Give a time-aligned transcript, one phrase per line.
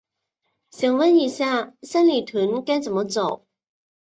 [0.71, 3.45] 想问一下，三里屯该怎么走？